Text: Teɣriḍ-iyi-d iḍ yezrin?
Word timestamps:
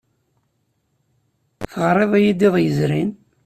Teɣriḍ-iyi-d 1.71 2.41
iḍ 2.47 2.55
yezrin? 2.59 3.11